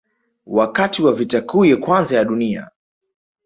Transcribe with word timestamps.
Wakati 0.47 1.03
wa 1.03 1.13
Vita 1.13 1.41
Kuu 1.41 1.65
ya 1.65 1.77
Kwanza 1.77 2.15
ya 2.17 2.23
Dunia 2.25 2.69